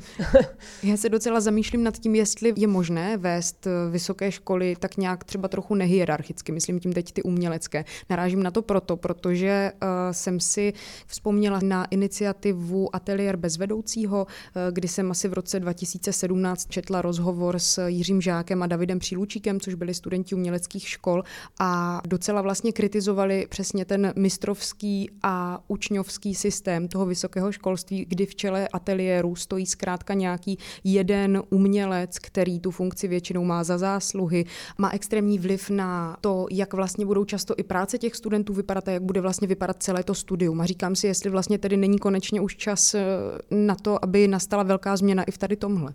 já 0.82 0.96
se 0.96 1.08
docela 1.08 1.40
zamýšlím 1.40 1.82
nad 1.82 1.98
tím, 1.98 2.14
jestli 2.14 2.52
je 2.56 2.66
možné 2.66 3.16
vést 3.16 3.66
eh, 3.66 3.90
vysoké 3.90 4.32
školy 4.32 4.76
tak 4.78 4.96
nějak 4.96 5.24
třeba 5.24 5.48
trochu 5.48 5.74
nehierarchicky, 5.74 6.52
myslím 6.52 6.80
tím 6.80 6.92
teď 6.92 7.12
ty 7.12 7.22
umělecké. 7.22 7.84
Narážím 8.10 8.42
na 8.42 8.50
to 8.50 8.62
proto, 8.62 8.96
protože 8.96 9.72
uh, 9.82 9.88
jsem 10.12 10.40
si 10.40 10.72
vzpomněla 11.06 11.60
na 11.62 11.84
iniciativu 11.84 12.96
Ateliér 12.96 13.36
bez 13.36 13.56
vedoucího, 13.56 14.26
uh, 14.26 14.62
kdy 14.72 14.88
jsem 14.88 15.10
asi 15.10 15.28
v 15.28 15.32
roce 15.32 15.60
2017 15.60 16.66
četla 16.68 17.02
rozhovor 17.02 17.58
s 17.58 17.86
Jiřím 17.86 18.20
Žákem 18.20 18.43
Novákem 18.44 18.62
a 18.62 18.66
Davidem 18.66 18.98
Přílučíkem, 18.98 19.60
což 19.60 19.74
byli 19.74 19.94
studenti 19.94 20.34
uměleckých 20.34 20.88
škol 20.88 21.22
a 21.60 22.00
docela 22.06 22.42
vlastně 22.42 22.72
kritizovali 22.72 23.46
přesně 23.48 23.84
ten 23.84 24.12
mistrovský 24.16 25.10
a 25.22 25.64
učňovský 25.68 26.34
systém 26.34 26.88
toho 26.88 27.06
vysokého 27.06 27.52
školství, 27.52 28.04
kdy 28.04 28.26
v 28.26 28.34
čele 28.34 28.68
ateliéru 28.68 29.36
stojí 29.36 29.66
zkrátka 29.66 30.14
nějaký 30.14 30.58
jeden 30.84 31.42
umělec, 31.50 32.18
který 32.18 32.60
tu 32.60 32.70
funkci 32.70 33.08
většinou 33.08 33.44
má 33.44 33.64
za 33.64 33.78
zásluhy, 33.78 34.44
má 34.78 34.90
extrémní 34.90 35.38
vliv 35.38 35.70
na 35.70 36.16
to, 36.20 36.46
jak 36.50 36.74
vlastně 36.74 37.06
budou 37.06 37.24
často 37.24 37.54
i 37.56 37.62
práce 37.62 37.98
těch 37.98 38.14
studentů 38.14 38.52
vypadat 38.52 38.88
a 38.88 38.90
jak 38.90 39.02
bude 39.02 39.20
vlastně 39.20 39.48
vypadat 39.48 39.82
celé 39.82 40.04
to 40.04 40.14
studium. 40.14 40.60
A 40.60 40.66
říkám 40.66 40.96
si, 40.96 41.06
jestli 41.06 41.30
vlastně 41.30 41.58
tedy 41.58 41.76
není 41.76 41.98
konečně 41.98 42.40
už 42.40 42.56
čas 42.56 42.94
eh, 42.94 43.04
na 43.50 43.74
to, 43.74 44.04
aby 44.04 44.28
nastala 44.28 44.62
velká 44.62 44.96
změna 44.96 45.24
i 45.24 45.30
v 45.30 45.38
tady 45.38 45.56
tomhle. 45.56 45.94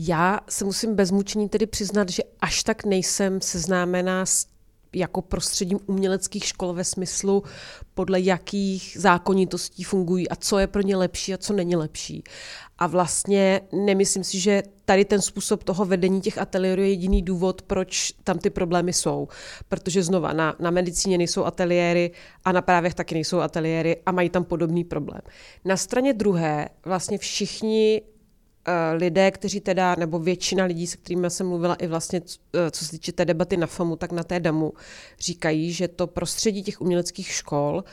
Já 0.00 0.40
se 0.48 0.64
musím 0.64 0.94
bez 0.94 1.10
mučení 1.10 1.48
tedy 1.48 1.66
přiznat, 1.66 2.08
že 2.08 2.22
až 2.40 2.62
tak 2.62 2.84
nejsem 2.84 3.40
seznámená 3.40 4.26
s 4.26 4.46
jako 4.92 5.22
prostředím 5.22 5.78
uměleckých 5.86 6.44
škol 6.44 6.72
ve 6.72 6.84
smyslu, 6.84 7.42
podle 7.94 8.20
jakých 8.20 8.96
zákonitostí 9.00 9.84
fungují 9.84 10.28
a 10.28 10.36
co 10.36 10.58
je 10.58 10.66
pro 10.66 10.82
ně 10.82 10.96
lepší 10.96 11.34
a 11.34 11.38
co 11.38 11.52
není 11.52 11.76
lepší. 11.76 12.24
A 12.78 12.86
vlastně 12.86 13.60
nemyslím 13.72 14.24
si, 14.24 14.40
že 14.40 14.62
tady 14.84 15.04
ten 15.04 15.22
způsob 15.22 15.64
toho 15.64 15.84
vedení 15.84 16.20
těch 16.20 16.38
ateliérů 16.38 16.82
je 16.82 16.88
jediný 16.88 17.22
důvod, 17.22 17.62
proč 17.62 18.12
tam 18.24 18.38
ty 18.38 18.50
problémy 18.50 18.92
jsou. 18.92 19.28
Protože 19.68 20.02
znova 20.02 20.32
na, 20.32 20.56
na 20.58 20.70
medicíně 20.70 21.18
nejsou 21.18 21.44
ateliéry 21.44 22.10
a 22.44 22.52
na 22.52 22.62
právech 22.62 22.94
taky 22.94 23.14
nejsou 23.14 23.40
ateliéry 23.40 23.96
a 24.06 24.12
mají 24.12 24.30
tam 24.30 24.44
podobný 24.44 24.84
problém. 24.84 25.20
Na 25.64 25.76
straně 25.76 26.12
druhé 26.12 26.68
vlastně 26.84 27.18
všichni 27.18 28.02
lidé, 28.94 29.30
kteří 29.30 29.60
teda, 29.60 29.94
nebo 29.98 30.18
většina 30.18 30.64
lidí, 30.64 30.86
se 30.86 30.96
kterými 30.96 31.30
jsem 31.30 31.48
mluvila 31.48 31.74
i 31.74 31.86
vlastně, 31.86 32.20
eh, 32.54 32.70
co 32.70 32.84
se 32.84 32.90
týče 32.90 33.12
té 33.12 33.24
debaty 33.24 33.56
na 33.56 33.66
FAMu, 33.66 33.96
tak 33.96 34.12
na 34.12 34.24
té 34.24 34.40
DAMu, 34.40 34.72
říkají, 35.20 35.72
že 35.72 35.88
to 35.88 36.06
prostředí 36.06 36.62
těch 36.62 36.80
uměleckých 36.80 37.28
škol 37.28 37.84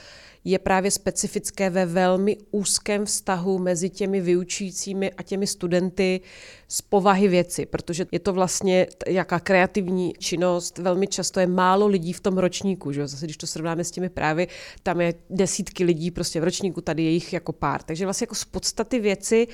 je 0.45 0.59
právě 0.59 0.91
specifické 0.91 1.69
ve 1.69 1.85
velmi 1.85 2.37
úzkém 2.51 3.05
vztahu 3.05 3.59
mezi 3.59 3.89
těmi 3.89 4.21
vyučujícími 4.21 5.11
a 5.11 5.23
těmi 5.23 5.47
studenty 5.47 6.21
z 6.67 6.81
povahy 6.81 7.27
věci, 7.27 7.65
protože 7.65 8.05
je 8.11 8.19
to 8.19 8.33
vlastně 8.33 8.87
jaká 9.07 9.39
kreativní 9.39 10.13
činnost, 10.19 10.77
velmi 10.77 11.07
často 11.07 11.39
je 11.39 11.47
málo 11.47 11.87
lidí 11.87 12.13
v 12.13 12.19
tom 12.19 12.37
ročníku, 12.37 12.91
že? 12.91 13.07
zase 13.07 13.25
když 13.25 13.37
to 13.37 13.47
srovnáme 13.47 13.83
s 13.83 13.91
těmi 13.91 14.09
právy, 14.09 14.47
tam 14.83 15.01
je 15.01 15.13
desítky 15.29 15.83
lidí 15.83 16.11
prostě 16.11 16.41
v 16.41 16.43
ročníku, 16.43 16.81
tady 16.81 17.03
je 17.03 17.09
jich 17.09 17.33
jako 17.33 17.53
pár. 17.53 17.83
Takže 17.83 18.05
vlastně 18.05 18.23
jako 18.23 18.35
z 18.35 18.45
podstaty 18.45 18.99
věci 18.99 19.47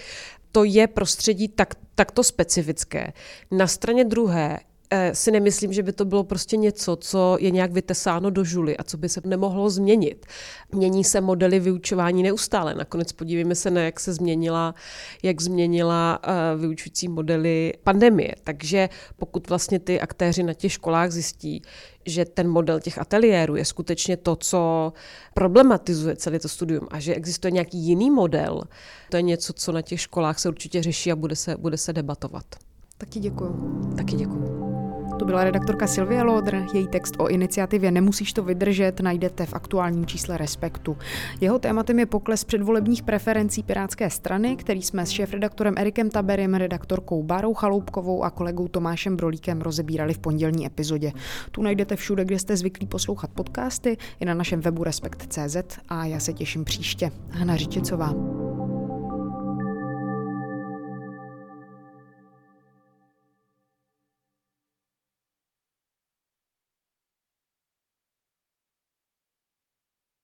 to 0.51 0.63
je 0.63 0.88
prostředí 0.88 1.48
tak, 1.48 1.75
takto 1.96 2.24
specifické. 2.24 3.13
Na 3.51 3.67
straně 3.67 4.03
druhé 4.03 4.60
si 5.13 5.31
nemyslím, 5.31 5.74
že 5.74 5.83
by 5.83 5.93
to 5.93 6.05
bylo 6.05 6.24
prostě 6.24 6.57
něco, 6.57 6.95
co 6.95 7.38
je 7.39 7.51
nějak 7.51 7.71
vytesáno 7.71 8.29
do 8.29 8.43
žuly 8.43 8.77
a 8.77 8.83
co 8.83 8.98
by 8.98 9.10
se 9.10 9.21
nemohlo 9.25 9.69
změnit. 9.69 10.25
Mění 10.71 11.03
se 11.03 11.21
modely 11.21 11.60
vyučování 11.60 12.24
neustále. 12.24 12.75
Nakonec 12.75 13.12
podívejme 13.12 13.55
se 13.55 13.71
na, 13.71 13.81
jak 13.81 14.00
se 14.00 14.13
změnila, 14.13 14.75
jak 15.24 15.41
změnila 15.41 16.19
uh, 16.27 16.62
vyučující 16.62 17.07
modely 17.07 17.74
pandemie. 17.83 18.36
Takže 18.43 18.89
pokud 19.17 19.50
vlastně 19.50 19.79
ty 19.79 20.01
aktéři 20.01 20.43
na 20.43 20.53
těch 20.53 20.71
školách 20.71 21.12
zjistí, 21.12 21.62
že 22.05 22.25
ten 22.25 22.50
model 22.50 22.79
těch 22.79 22.98
ateliérů 22.98 23.55
je 23.55 23.65
skutečně 23.65 24.17
to, 24.17 24.36
co 24.36 24.93
problematizuje 25.33 26.15
celé 26.15 26.39
to 26.39 26.50
studium 26.50 26.88
a 26.91 27.00
že 27.00 27.15
existuje 27.15 27.51
nějaký 27.51 27.77
jiný 27.77 28.12
model, 28.12 28.62
to 29.10 29.17
je 29.17 29.21
něco, 29.21 29.53
co 29.53 29.71
na 29.71 29.81
těch 29.81 30.01
školách 30.01 30.39
se 30.39 30.50
určitě 30.50 30.83
řeší 30.83 31.12
a 31.12 31.15
bude 31.15 31.36
se, 31.36 31.55
bude 31.57 31.77
se 31.77 31.93
debatovat. 31.93 32.45
Taky 32.98 33.19
děkuju. 33.19 33.93
Taky 33.98 34.15
děkuju. 34.15 34.71
To 35.22 35.25
byla 35.25 35.44
redaktorka 35.44 35.88
Silvia 35.88 36.24
Lodr, 36.24 36.63
její 36.74 36.88
text 36.88 37.16
o 37.20 37.28
iniciativě 37.28 37.92
Nemusíš 37.92 38.34
to 38.34 38.44
vydržet 38.44 39.00
najdete 39.00 39.46
v 39.46 39.54
aktuálním 39.54 40.06
čísle 40.06 40.38
Respektu. 40.38 40.98
Jeho 41.42 41.60
tématem 41.60 42.00
je 42.00 42.06
pokles 42.06 42.44
předvolebních 42.44 43.04
preferencí 43.04 43.63
Pirátské 43.63 44.10
strany, 44.10 44.56
který 44.56 44.82
jsme 44.82 45.06
s 45.06 45.10
šéf-redaktorem 45.10 45.74
Erikem 45.78 46.10
Taberem, 46.10 46.54
redaktorkou 46.54 47.24
Bárou 47.24 47.53
Chaloupkovou 47.53 48.24
a 48.24 48.29
kolegou 48.29 48.68
Tomášem 48.68 49.18
Brolíkem 49.18 49.62
rozebírali 49.62 50.14
v 50.14 50.20
pondělní 50.20 50.66
epizodě. 50.66 51.12
Tu 51.51 51.62
najdete 51.62 51.96
všude, 51.96 52.25
kde 52.25 52.40
jste 52.40 52.57
zvyklí 52.57 52.88
poslouchat 52.88 53.31
podcasty, 53.31 53.98
i 54.20 54.25
na 54.25 54.34
našem 54.34 54.62
webu 54.62 54.84
Respekt.cz 54.84 55.57
a 55.90 56.05
já 56.05 56.20
se 56.20 56.34
těším 56.34 56.64
příště. 56.64 57.12
Hana 57.29 57.55
Řičicová. 57.55 58.14